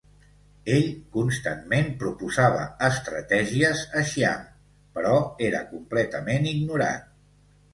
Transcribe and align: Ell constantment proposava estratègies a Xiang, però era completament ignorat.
Ell 0.75 0.85
constantment 1.17 1.91
proposava 2.03 2.63
estratègies 2.87 3.83
a 4.01 4.03
Xiang, 4.15 4.49
però 4.97 5.15
era 5.51 5.63
completament 5.75 6.53
ignorat. 6.55 7.07